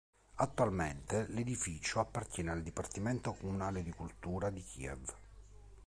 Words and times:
Attualmente 0.37 1.27
l'edificio 1.29 1.99
appartiene 1.99 2.49
al 2.49 2.63
Dipartimento 2.63 3.33
comunale 3.33 3.83
di 3.83 3.93
cultura 3.93 4.49
di 4.49 4.63
Kiev. 4.63 5.15